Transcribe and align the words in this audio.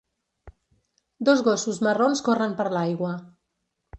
Dos 1.29 1.43
gossos 1.49 1.81
marrons 1.87 2.23
corren 2.29 2.57
per 2.61 2.67
l'aigua. 2.79 3.13